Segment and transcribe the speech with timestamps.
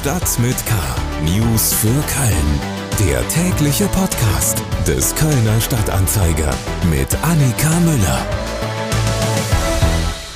[0.00, 0.74] Stadt mit K.
[1.24, 2.60] News für Köln.
[3.06, 6.54] Der tägliche Podcast des Kölner Stadtanzeiger
[6.88, 8.26] mit Annika Müller.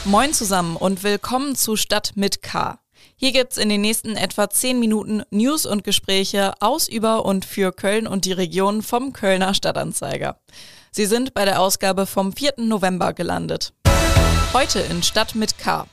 [0.04, 2.78] Moin zusammen und willkommen zu Stadt mit K.
[3.16, 7.72] Hier gibt's in den nächsten etwa 10 Minuten News und Gespräche aus, über und für
[7.72, 10.38] Köln und die Region vom Kölner Stadtanzeiger.
[10.90, 12.56] Sie sind bei der Ausgabe vom 4.
[12.58, 13.72] November gelandet.
[14.52, 15.86] Heute in Stadt mit K.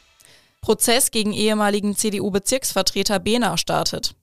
[0.61, 4.13] Prozess gegen ehemaligen CDU-Bezirksvertreter Behner startet.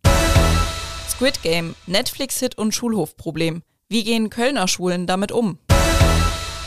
[1.09, 3.63] Squid Game, Netflix-Hit und Schulhofproblem.
[3.89, 5.59] Wie gehen Kölner Schulen damit um?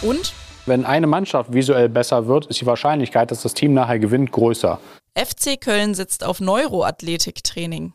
[0.02, 0.34] Und
[0.66, 4.82] wenn eine Mannschaft visuell besser wird, ist die Wahrscheinlichkeit, dass das Team nachher gewinnt, größer.
[5.16, 7.94] FC Köln sitzt auf Neuroathletiktraining.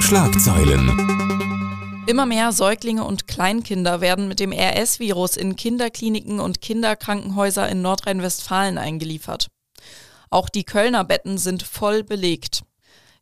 [0.00, 2.04] Schlagzeilen.
[2.06, 8.78] Immer mehr Säuglinge und Kleinkinder werden mit dem RS-Virus in Kinderkliniken und Kinderkrankenhäuser in Nordrhein-Westfalen
[8.78, 9.48] eingeliefert.
[10.30, 12.62] Auch die Kölner Betten sind voll belegt.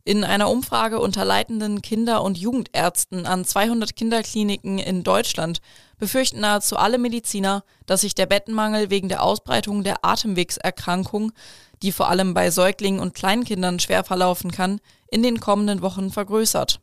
[0.05, 5.59] In einer Umfrage unter leitenden Kinder- und Jugendärzten an 200 Kinderkliniken in Deutschland
[5.97, 11.33] befürchten nahezu alle Mediziner, dass sich der Bettenmangel wegen der Ausbreitung der Atemwegserkrankung,
[11.83, 14.79] die vor allem bei Säuglingen und Kleinkindern schwer verlaufen kann,
[15.11, 16.79] in den kommenden Wochen vergrößert.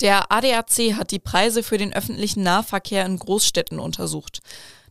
[0.00, 4.40] Der ADAC hat die Preise für den öffentlichen Nahverkehr in Großstädten untersucht.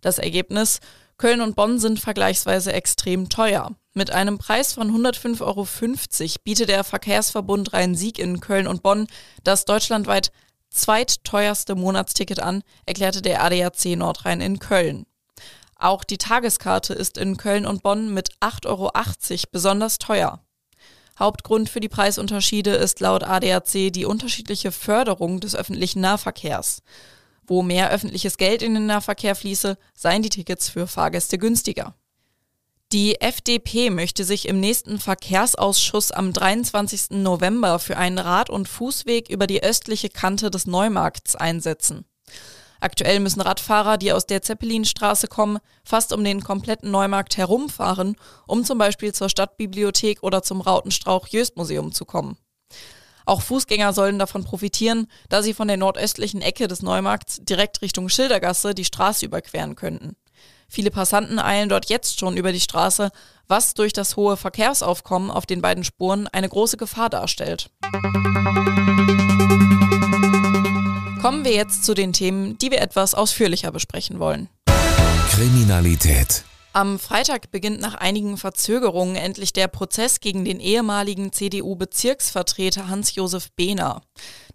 [0.02, 0.80] Das Ergebnis
[1.18, 3.72] Köln und Bonn sind vergleichsweise extrem teuer.
[3.94, 5.68] Mit einem Preis von 105,50 Euro
[6.44, 9.08] bietet der Verkehrsverbund Rhein-Sieg in Köln und Bonn
[9.44, 10.32] das deutschlandweit
[10.70, 15.06] zweitteuerste Monatsticket an, erklärte der ADAC Nordrhein in Köln.
[15.78, 18.92] Auch die Tageskarte ist in Köln und Bonn mit 8,80 Euro
[19.52, 20.42] besonders teuer.
[21.18, 26.82] Hauptgrund für die Preisunterschiede ist laut ADAC die unterschiedliche Förderung des öffentlichen Nahverkehrs.
[27.48, 31.96] Wo mehr öffentliches Geld in den Nahverkehr fließe, seien die Tickets für Fahrgäste günstiger.
[32.92, 37.12] Die FDP möchte sich im nächsten Verkehrsausschuss am 23.
[37.12, 42.06] November für einen Rad- und Fußweg über die östliche Kante des Neumarkts einsetzen.
[42.80, 48.16] Aktuell müssen Radfahrer, die aus der Zeppelinstraße kommen, fast um den kompletten Neumarkt herumfahren,
[48.48, 52.38] um zum Beispiel zur Stadtbibliothek oder zum Rautenstrauch-Jöst-Museum zu kommen.
[53.26, 58.10] Auch Fußgänger sollen davon profitieren, da sie von der nordöstlichen Ecke des Neumarkts direkt Richtung
[58.10, 60.16] Schildergasse die Straße überqueren könnten.
[60.68, 63.12] Viele Passanten eilen dort jetzt schon über die Straße,
[63.48, 67.70] was durch das hohe Verkehrsaufkommen auf den beiden Spuren eine große Gefahr darstellt.
[71.22, 74.50] Kommen wir jetzt zu den Themen, die wir etwas ausführlicher besprechen wollen.
[75.32, 76.44] Kriminalität.
[76.76, 84.02] Am Freitag beginnt nach einigen Verzögerungen endlich der Prozess gegen den ehemaligen CDU-Bezirksvertreter Hans-Josef Behner.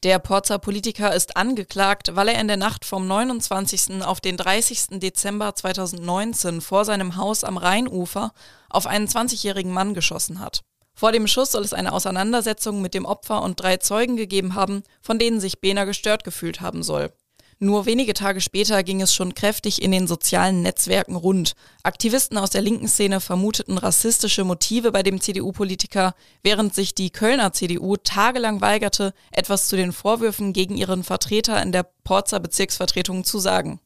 [0.02, 4.02] Der Porzer Politiker ist angeklagt, weil er in der Nacht vom 29.
[4.04, 5.00] auf den 30.
[5.00, 8.34] Dezember 2019 vor seinem Haus am Rheinufer
[8.68, 10.60] auf einen 20-jährigen Mann geschossen hat.
[10.92, 14.82] Vor dem Schuss soll es eine Auseinandersetzung mit dem Opfer und drei Zeugen gegeben haben,
[15.00, 17.14] von denen sich Behner gestört gefühlt haben soll.
[17.62, 21.52] Nur wenige Tage später ging es schon kräftig in den sozialen Netzwerken rund.
[21.82, 27.52] Aktivisten aus der linken Szene vermuteten rassistische Motive bei dem CDU-Politiker, während sich die Kölner
[27.52, 33.38] CDU tagelang weigerte, etwas zu den Vorwürfen gegen ihren Vertreter in der Porzer Bezirksvertretung zu
[33.38, 33.78] sagen.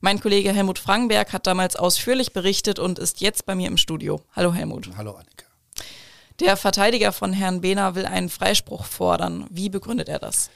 [0.00, 4.20] Mein Kollege Helmut Frankenberg hat damals ausführlich berichtet und ist jetzt bei mir im Studio.
[4.34, 4.90] Hallo Helmut.
[4.96, 5.46] Hallo Annika.
[6.40, 9.46] Der Verteidiger von Herrn Behner will einen Freispruch fordern.
[9.48, 10.50] Wie begründet er das?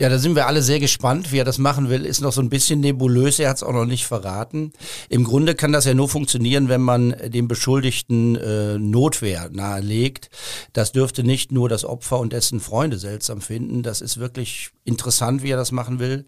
[0.00, 1.32] Ja, da sind wir alle sehr gespannt.
[1.32, 3.40] Wie er das machen will, ist noch so ein bisschen nebulös.
[3.40, 4.72] Er hat es auch noch nicht verraten.
[5.08, 10.30] Im Grunde kann das ja nur funktionieren, wenn man dem Beschuldigten äh, Notwehr nahelegt.
[10.72, 13.82] Das dürfte nicht nur das Opfer und dessen Freunde seltsam finden.
[13.82, 16.26] Das ist wirklich interessant, wie er das machen will.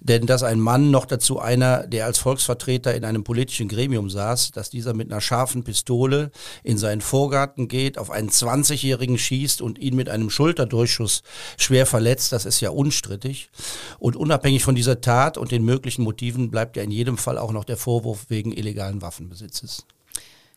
[0.00, 4.50] Denn dass ein Mann, noch dazu einer, der als Volksvertreter in einem politischen Gremium saß,
[4.50, 6.32] dass dieser mit einer scharfen Pistole
[6.64, 11.22] in seinen Vorgarten geht, auf einen 20-Jährigen schießt und ihn mit einem Schulterdurchschuss
[11.56, 13.50] schwer verletzt, das ist ja unstrittig unstrittig.
[13.98, 17.52] Und unabhängig von dieser Tat und den möglichen Motiven bleibt ja in jedem Fall auch
[17.52, 19.86] noch der Vorwurf wegen illegalen Waffenbesitzes.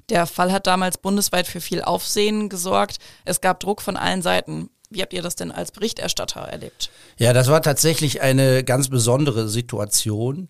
[0.10, 2.98] Der Fall hat damals bundesweit für viel Aufsehen gesorgt.
[3.26, 4.70] Es gab Druck von allen Seiten.
[4.90, 6.90] Wie habt ihr das denn als Berichterstatter erlebt?
[7.18, 10.48] Ja, das war tatsächlich eine ganz besondere Situation.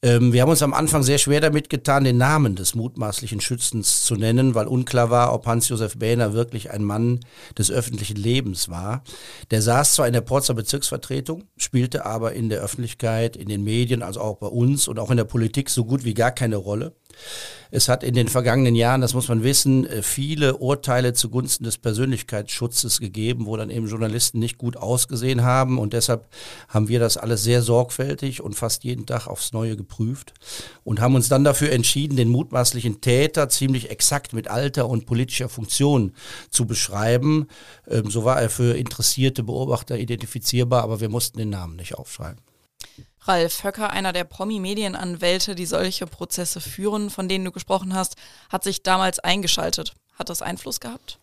[0.00, 4.04] Ähm, wir haben uns am Anfang sehr schwer damit getan, den Namen des mutmaßlichen Schützens
[4.04, 7.18] zu nennen, weil unklar war, ob Hans-Josef Behner wirklich ein Mann
[7.58, 9.02] des öffentlichen Lebens war.
[9.50, 14.04] Der saß zwar in der Porzer Bezirksvertretung, spielte aber in der Öffentlichkeit, in den Medien,
[14.04, 16.94] also auch bei uns und auch in der Politik so gut wie gar keine Rolle.
[17.70, 21.76] Es hat in den vergangenen Jahren, das muss man wissen, äh, viele Urteile zugunsten des
[21.76, 25.78] Persönlichkeitsschutzes gegeben, wo dann eben Journalisten nicht gut ausgesehen haben.
[25.78, 26.28] Und deshalb
[26.68, 30.32] haben wir das alles sehr sorgfältig und fast jeden Tag aufs Neue geprüft
[30.82, 35.48] und haben uns dann dafür entschieden, den mutmaßlichen Täter ziemlich exakt mit Alter und politischer
[35.50, 36.12] Funktion
[36.50, 37.48] zu beschreiben.
[37.86, 42.47] Ähm, so war er für interessierte Beobachter identifizierbar, aber wir mussten den Namen nicht aufschreiben.
[43.28, 48.16] Ralf Höcker, einer der Promi-Medienanwälte, die solche Prozesse führen, von denen du gesprochen hast,
[48.48, 49.92] hat sich damals eingeschaltet.
[50.18, 51.18] Hat das Einfluss gehabt?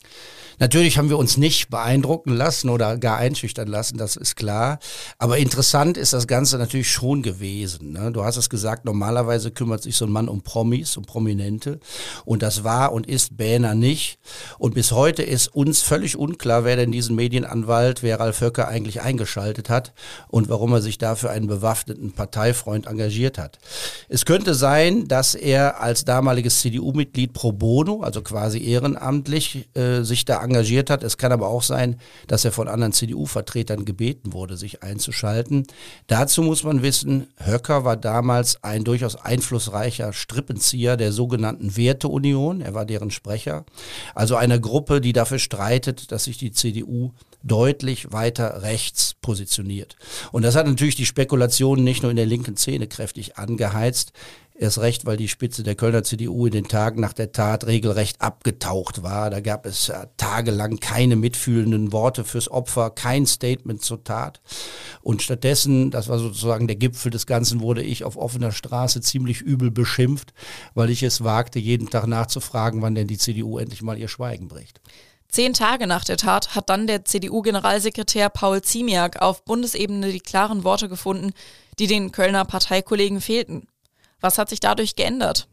[0.60, 4.80] Natürlich haben wir uns nicht beeindrucken lassen oder gar einschüchtern lassen, das ist klar.
[5.18, 7.92] Aber interessant ist das Ganze natürlich schon gewesen.
[7.92, 8.12] Ne?
[8.12, 11.80] Du hast es gesagt, normalerweise kümmert sich so ein Mann um Promis, um Prominente.
[12.24, 14.20] Und das war und ist Bähner nicht.
[14.58, 19.02] Und bis heute ist uns völlig unklar, wer denn diesen Medienanwalt, wer Ralf Höcker eigentlich
[19.02, 19.94] eingeschaltet hat
[20.28, 23.60] und warum er sich dafür einen bewaffneten Parteifreund engagiert hat.
[24.08, 30.26] Es könnte sein, dass er als damaliges CDU-Mitglied pro bono, also quasi ehrenamtlich, äh, sich
[30.26, 31.04] da engagiert hat.
[31.04, 35.68] Es kann aber auch sein, dass er von anderen CDU-Vertretern gebeten wurde, sich einzuschalten.
[36.08, 42.62] Dazu muss man wissen, Höcker war damals ein durchaus einflussreicher Strippenzieher der sogenannten Werteunion.
[42.62, 43.66] Er war deren Sprecher.
[44.14, 47.12] Also eine Gruppe, die dafür streitet, dass sich die CDU
[47.46, 49.96] deutlich weiter rechts positioniert.
[50.32, 54.14] Und das hat natürlich die Spekulationen nicht nur in der linken Szene kräftig angeheizt.
[54.58, 58.22] Erst recht, weil die Spitze der Kölner CDU in den Tagen nach der Tat regelrecht
[58.22, 59.30] abgetaucht war.
[59.30, 64.40] Da gab es äh, tagelang keine mitfühlenden Worte fürs Opfer, kein Statement zur Tat.
[65.02, 69.42] Und stattdessen, das war sozusagen der Gipfel des Ganzen, wurde ich auf offener Straße ziemlich
[69.42, 70.34] übel beschimpft,
[70.74, 74.48] weil ich es wagte, jeden Tag nachzufragen, wann denn die CDU endlich mal ihr Schweigen
[74.48, 74.80] bricht.
[75.28, 80.64] Zehn Tage nach der Tat hat dann der CDU-Generalsekretär Paul Ziemiak auf Bundesebene die klaren
[80.64, 81.34] Worte gefunden,
[81.78, 83.68] die den Kölner Parteikollegen fehlten.
[84.26, 85.48] Was hat sich dadurch geändert?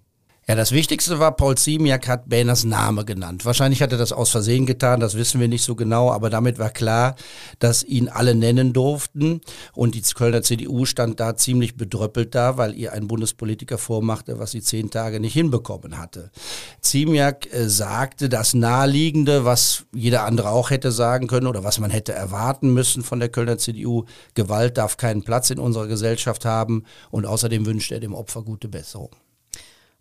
[0.49, 3.45] Ja, das Wichtigste war, Paul Ziemiak hat Bähners Name genannt.
[3.45, 6.59] Wahrscheinlich hat er das aus Versehen getan, das wissen wir nicht so genau, aber damit
[6.59, 7.15] war klar,
[7.61, 9.41] dass ihn alle nennen durften.
[9.73, 14.51] Und die Kölner CDU stand da ziemlich bedröppelt da, weil ihr ein Bundespolitiker vormachte, was
[14.51, 16.33] sie zehn Tage nicht hinbekommen hatte.
[16.81, 21.93] Ziemiak äh, sagte das Naheliegende, was jeder andere auch hätte sagen können oder was man
[21.93, 24.07] hätte erwarten müssen von der Kölner CDU.
[24.35, 28.67] Gewalt darf keinen Platz in unserer Gesellschaft haben und außerdem wünscht er dem Opfer gute
[28.69, 29.11] Besserung.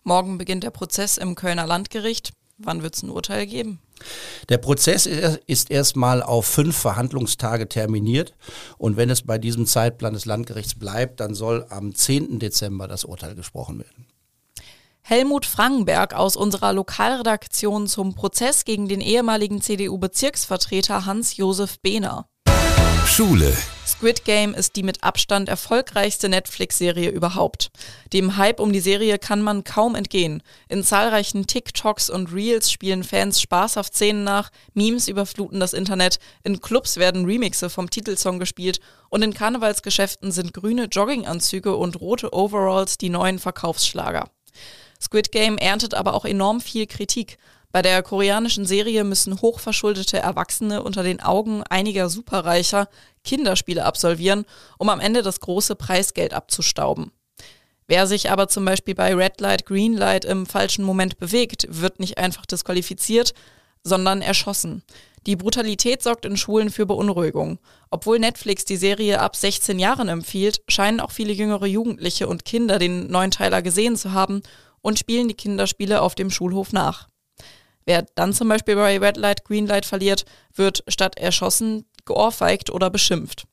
[0.04, 2.32] Morgen beginnt der Prozess im Kölner Landgericht.
[2.58, 3.80] Wann wird es ein Urteil geben?
[4.50, 8.34] Der Prozess ist erstmal auf fünf Verhandlungstage terminiert
[8.78, 12.40] und wenn es bei diesem Zeitplan des Landgerichts bleibt, dann soll am 10.
[12.40, 14.08] Dezember das Urteil gesprochen werden.
[15.04, 22.28] Helmut Frankenberg aus unserer Lokalredaktion zum Prozess gegen den ehemaligen CDU-Bezirksvertreter Hans-Josef Behner.
[23.12, 23.54] Schule.
[23.86, 27.70] Squid Game ist die mit Abstand erfolgreichste Netflix-Serie überhaupt.
[28.14, 30.42] Dem Hype um die Serie kann man kaum entgehen.
[30.70, 36.62] In zahlreichen TikToks und Reels spielen Fans spaßhaft Szenen nach, Memes überfluten das Internet, in
[36.62, 38.80] Clubs werden Remixe vom Titelsong gespielt
[39.10, 44.30] und in Karnevalsgeschäften sind grüne Jogginganzüge und rote Overalls die neuen Verkaufsschlager.
[45.02, 47.38] Squid Game erntet aber auch enorm viel Kritik.
[47.72, 52.90] Bei der koreanischen Serie müssen hochverschuldete Erwachsene unter den Augen einiger Superreicher
[53.24, 54.46] Kinderspiele absolvieren,
[54.78, 57.12] um am Ende das große Preisgeld abzustauben.
[57.88, 62.00] Wer sich aber zum Beispiel bei Red Light, Green Light im falschen Moment bewegt, wird
[62.00, 63.34] nicht einfach disqualifiziert,
[63.84, 64.84] sondern erschossen.
[65.28, 67.60] Die Brutalität sorgt in Schulen für Beunruhigung.
[67.90, 72.80] Obwohl Netflix die Serie ab 16 Jahren empfiehlt, scheinen auch viele jüngere Jugendliche und Kinder
[72.80, 74.42] den neuen Teiler gesehen zu haben
[74.82, 77.11] und spielen die Kinderspiele auf dem Schulhof nach.
[77.86, 82.90] Wer dann zum Beispiel bei Red Light, Green Light verliert, wird statt erschossen geohrfeigt oder
[82.90, 83.46] beschimpft.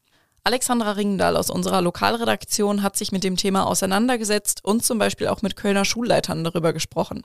[0.44, 5.42] Alexandra Ringdahl aus unserer Lokalredaktion hat sich mit dem Thema auseinandergesetzt und zum Beispiel auch
[5.42, 7.23] mit Kölner Schulleitern darüber gesprochen.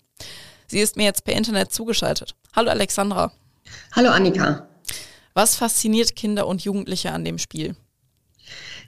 [0.68, 2.36] Sie ist mir jetzt per Internet zugeschaltet.
[2.56, 3.32] Hallo Alexandra.
[3.94, 4.68] Hallo Annika.
[5.34, 7.76] Was fasziniert Kinder und Jugendliche an dem Spiel?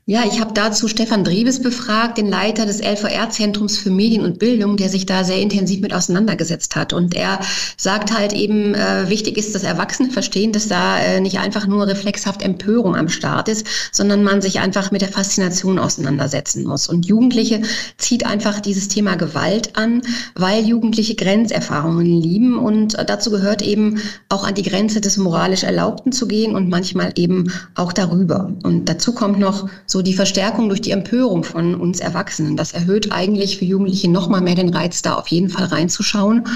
[0.08, 4.78] Ja, ich habe dazu Stefan Driebes befragt, den Leiter des LVR-Zentrums für Medien und Bildung,
[4.78, 6.94] der sich da sehr intensiv mit auseinandergesetzt hat.
[6.94, 7.40] Und er
[7.76, 11.88] sagt halt eben, äh, wichtig ist, dass Erwachsene verstehen, dass da äh, nicht einfach nur
[11.88, 16.88] reflexhaft Empörung am Start ist, sondern man sich einfach mit der Faszination auseinandersetzen muss.
[16.88, 17.64] Und Jugendliche
[17.98, 20.04] zieht einfach dieses Thema Gewalt an,
[20.36, 22.60] weil Jugendliche Grenzerfahrungen lieben.
[22.60, 27.14] Und dazu gehört eben auch an die Grenze des moralisch Erlaubten zu gehen und manchmal
[27.16, 28.54] eben auch darüber.
[28.62, 29.68] Und dazu kommt noch
[30.02, 32.58] die Verstärkung durch die Empörung von uns Erwachsenen.
[32.58, 36.48] Das erhöht eigentlich für Jugendliche nochmal mehr den Reiz, da auf jeden Fall reinzuschauen.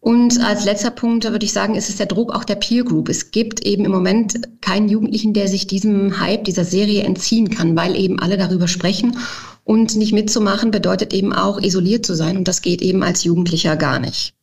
[0.00, 3.08] Und als letzter Punkt würde ich sagen, ist es der Druck auch der Peer Group.
[3.08, 7.76] Es gibt eben im Moment keinen Jugendlichen, der sich diesem Hype, dieser Serie entziehen kann,
[7.76, 9.18] weil eben alle darüber sprechen
[9.64, 12.38] Und nicht mitzumachen bedeutet eben auch isoliert zu sein.
[12.38, 14.34] Und das geht eben als Jugendlicher gar nicht.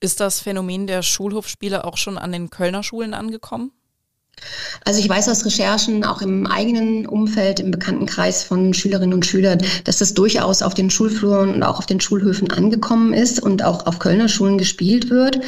[0.00, 3.70] Ist das Phänomen der Schulhofspiele auch schon an den Kölner Schulen angekommen?
[4.84, 9.58] Also ich weiß aus Recherchen, auch im eigenen Umfeld, im Bekanntenkreis von Schülerinnen und Schülern,
[9.84, 13.86] dass das durchaus auf den Schulfluren und auch auf den Schulhöfen angekommen ist und auch
[13.86, 15.40] auf Kölner Schulen gespielt wird.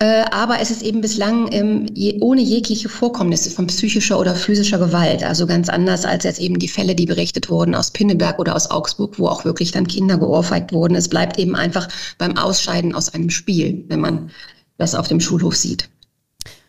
[0.00, 1.86] Äh, aber es ist eben bislang ähm,
[2.20, 5.22] ohne jegliche Vorkommnisse von psychischer oder physischer Gewalt.
[5.22, 8.70] Also ganz anders als jetzt eben die Fälle, die berichtet wurden aus Pinneberg oder aus
[8.70, 10.96] Augsburg, wo auch wirklich dann Kinder geohrfeigt wurden.
[10.96, 11.88] Es bleibt eben einfach
[12.18, 14.30] beim Ausscheiden aus einem Spiel, wenn man
[14.78, 15.88] das auf dem Schulhof sieht.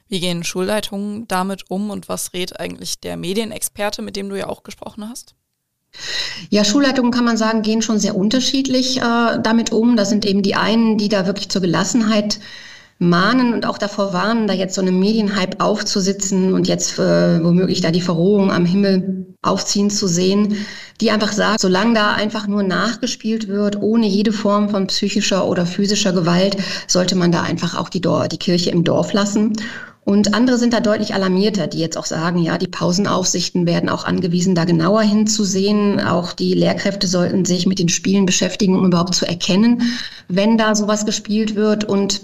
[0.08, 4.48] Wie gehen Schulleitungen damit um und was rät eigentlich der Medienexperte, mit dem du ja
[4.48, 5.36] auch gesprochen hast?
[6.50, 9.96] Ja, Schulleitungen kann man sagen, gehen schon sehr unterschiedlich äh, damit um.
[9.96, 12.40] Da sind eben die einen, die da wirklich zur Gelassenheit
[12.98, 17.82] mahnen und auch davor warnen, da jetzt so einem Medienhype aufzusitzen und jetzt äh, womöglich
[17.82, 20.66] da die Verrohung am Himmel aufziehen zu sehen,
[21.02, 25.66] die einfach sagen, solange da einfach nur nachgespielt wird, ohne jede Form von psychischer oder
[25.66, 26.58] physischer Gewalt,
[26.88, 29.54] sollte man da einfach auch die, Dor die Kirche im Dorf lassen.
[30.06, 34.06] Und andere sind da deutlich alarmierter, die jetzt auch sagen, ja, die Pausenaufsichten werden auch
[34.06, 36.00] angewiesen, da genauer hinzusehen.
[36.00, 39.82] Auch die Lehrkräfte sollten sich mit den Spielen beschäftigen, um überhaupt zu erkennen,
[40.28, 42.22] wenn da sowas gespielt wird und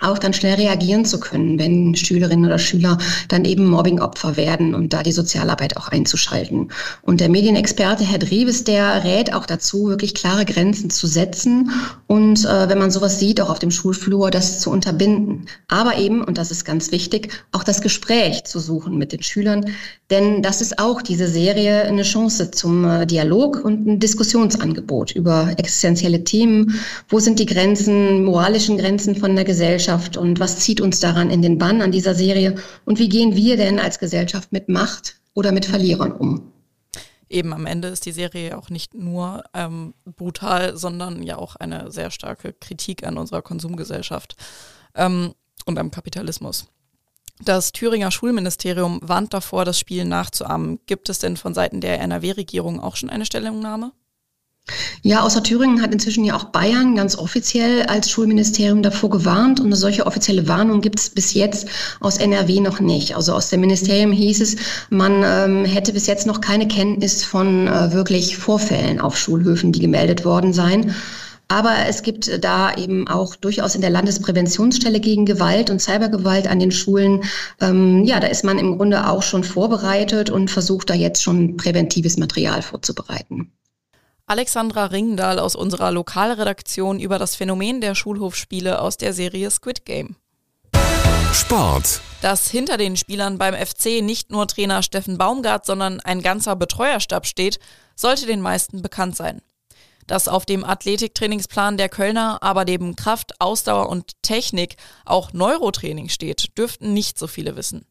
[0.00, 4.92] auch dann schnell reagieren zu können, wenn Schülerinnen oder Schüler dann eben Mobbingopfer werden und
[4.92, 6.70] da die Sozialarbeit auch einzuschalten.
[7.02, 11.72] Und der Medienexperte Herr Dreves, der rät auch dazu, wirklich klare Grenzen zu setzen
[12.06, 15.46] und äh, wenn man sowas sieht, auch auf dem Schulflur, das zu unterbinden.
[15.66, 19.66] Aber eben, und das ist ganz wichtig, auch das Gespräch zu suchen mit den Schülern,
[20.10, 25.52] denn das ist auch diese Serie eine Chance zum äh, Dialog und ein Diskussionsangebot über
[25.58, 26.80] existenzielle Themen.
[27.08, 30.16] Wo sind die Grenzen, moralischen Grenzen von der Gesellschaft?
[30.16, 32.54] Und was zieht uns daran in den Bann an dieser Serie
[32.86, 36.52] und wie gehen wir denn als Gesellschaft mit Macht oder mit Verlierern um?
[37.28, 41.92] Eben am Ende ist die Serie auch nicht nur ähm, brutal, sondern ja auch eine
[41.92, 44.36] sehr starke Kritik an unserer Konsumgesellschaft
[44.94, 45.34] ähm,
[45.66, 46.68] und am Kapitalismus.
[47.44, 50.80] Das Thüringer Schulministerium warnt davor, das Spiel nachzuahmen.
[50.86, 53.92] Gibt es denn von Seiten der NRW-Regierung auch schon eine Stellungnahme?
[55.02, 59.66] Ja, außer Thüringen hat inzwischen ja auch Bayern ganz offiziell als Schulministerium davor gewarnt und
[59.66, 61.68] eine solche offizielle Warnung gibt es bis jetzt
[62.00, 63.16] aus NRW noch nicht.
[63.16, 64.56] Also aus dem Ministerium hieß es,
[64.90, 69.80] man ähm, hätte bis jetzt noch keine Kenntnis von äh, wirklich Vorfällen auf Schulhöfen, die
[69.80, 70.94] gemeldet worden seien.
[71.48, 76.58] Aber es gibt da eben auch durchaus in der Landespräventionsstelle gegen Gewalt und Cybergewalt an
[76.58, 77.24] den Schulen,
[77.60, 81.56] ähm, ja, da ist man im Grunde auch schon vorbereitet und versucht da jetzt schon
[81.56, 83.50] präventives Material vorzubereiten.
[84.26, 90.16] Alexandra Ringdahl aus unserer Lokalredaktion über das Phänomen der Schulhofspiele aus der Serie Squid Game.
[91.32, 92.02] Sport.
[92.20, 97.26] Dass hinter den Spielern beim FC nicht nur Trainer Steffen Baumgart, sondern ein ganzer Betreuerstab
[97.26, 97.58] steht,
[97.96, 99.40] sollte den meisten bekannt sein.
[100.08, 106.56] Dass auf dem Athletiktrainingsplan der Kölner aber neben Kraft, Ausdauer und Technik auch Neurotraining steht,
[106.58, 107.86] dürften nicht so viele wissen.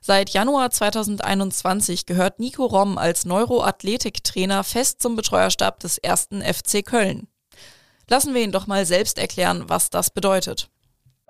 [0.00, 7.28] Seit Januar 2021 gehört Nico Romm als Neuroathletiktrainer fest zum Betreuerstab des ersten FC Köln.
[8.08, 10.68] Lassen wir ihn doch mal selbst erklären, was das bedeutet.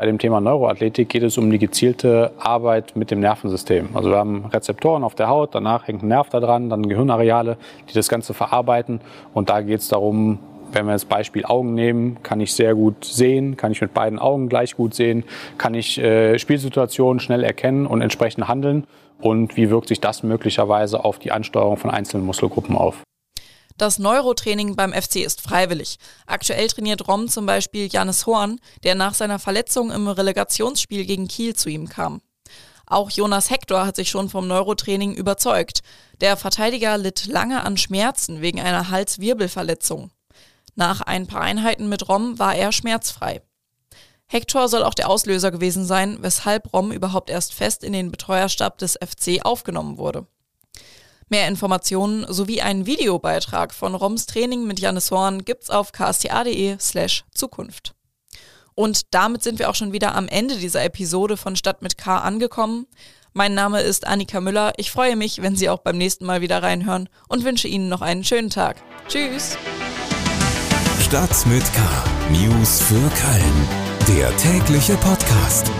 [0.03, 3.91] Bei dem Thema Neuroathletik geht es um die gezielte Arbeit mit dem Nervensystem.
[3.95, 7.57] Also wir haben Rezeptoren auf der Haut, danach hängt ein Nerv da dran, dann Gehirnareale,
[7.89, 9.01] die das Ganze verarbeiten.
[9.33, 10.41] Und da geht es darum,
[10.73, 14.19] wenn wir das Beispiel Augen nehmen, kann ich sehr gut sehen, kann ich mit beiden
[14.19, 15.23] Augen gleich gut sehen,
[15.57, 18.89] kann ich äh, Spielsituationen schnell erkennen und entsprechend handeln
[19.21, 23.05] und wie wirkt sich das möglicherweise auf die Ansteuerung von einzelnen Muskelgruppen auf.
[23.77, 25.99] Das Neurotraining beim FC ist freiwillig.
[26.27, 31.57] Aktuell trainiert Rom zum Beispiel Janis Horn, der nach seiner Verletzung im Relegationsspiel gegen Kiel
[31.57, 32.21] zu ihm kam.
[32.87, 35.81] Auch Jonas Hector hat sich schon vom Neurotraining überzeugt.
[36.21, 40.11] Der Verteidiger litt lange an Schmerzen wegen einer Halswirbelverletzung.
[40.75, 43.41] Nach ein paar Einheiten mit Rom war er schmerzfrei.
[44.27, 48.79] Hector soll auch der Auslöser gewesen sein, weshalb Rom überhaupt erst fest in den Betreuerstab
[48.79, 50.27] des FC aufgenommen wurde.
[51.33, 57.25] Mehr Informationen sowie einen Videobeitrag von Roms Training mit Janis Horn gibt's auf ksta.de slash
[57.35, 57.95] Zukunft.
[58.75, 62.19] Und damit sind wir auch schon wieder am Ende dieser Episode von Stadt mit K
[62.19, 62.87] angekommen.
[63.33, 64.75] Mein Name ist Annika Müller.
[64.77, 68.03] Ich freue mich, wenn Sie auch beim nächsten Mal wieder reinhören und wünsche Ihnen noch
[68.03, 68.83] einen schönen Tag.
[69.09, 69.57] Tschüss!
[71.01, 71.81] Stadt mit K.
[72.29, 74.19] News für Köln.
[74.19, 75.71] Der tägliche Podcast.